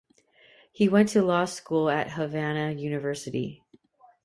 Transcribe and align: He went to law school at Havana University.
He 0.71 0.89
went 0.89 1.09
to 1.09 1.21
law 1.21 1.45
school 1.45 1.87
at 1.87 2.13
Havana 2.13 2.71
University. 2.71 3.63